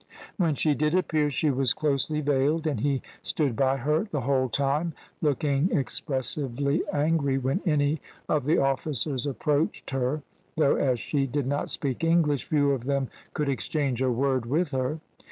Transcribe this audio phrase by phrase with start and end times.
[0.37, 4.49] When she did appear she was closely veiled, and he stood by her the whole
[4.49, 10.23] time, looking expressively angry when any of the officers approached her,
[10.57, 14.69] though as she did not speak English, few of them could exchange a word with
[14.71, 14.99] her.